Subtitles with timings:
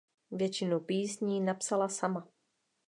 [0.31, 2.27] Většinu písní napsala sama.